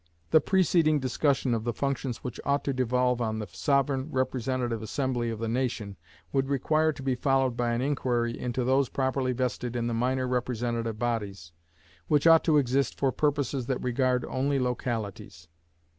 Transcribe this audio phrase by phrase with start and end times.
[0.31, 5.29] The preceding discussion of the functions which ought to devolve on the sovereign representative assembly
[5.29, 5.95] of the nation
[6.33, 10.27] would require to be followed by an inquiry into those properly vested in the minor
[10.27, 11.51] representative bodies,
[12.07, 15.47] which ought to exist for purposes that regard only localities.